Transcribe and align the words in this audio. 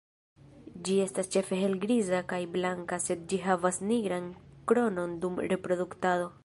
Ĝi 0.87 0.95
estas 1.03 1.29
ĉefe 1.35 1.59
helgriza 1.59 2.21
kaj 2.33 2.41
blanka, 2.57 3.01
sed 3.07 3.29
ĝi 3.33 3.41
havas 3.47 3.81
nigran 3.93 4.29
kronon 4.73 5.19
dum 5.27 5.41
reproduktado. 5.55 6.31